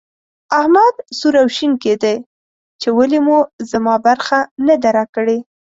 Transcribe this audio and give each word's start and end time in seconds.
احمد 0.59 0.95
سور 1.19 1.33
او 1.41 1.47
شين 1.55 1.73
کېدی 1.83 2.15
چې 2.81 2.87
ولې 2.97 3.19
مو 3.25 3.37
زما 3.71 3.95
برخه 4.05 4.37
نه 4.67 4.75
ده 4.81 4.89
راکړې. 4.97 5.37